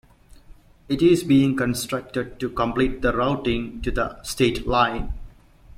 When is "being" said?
1.23-1.55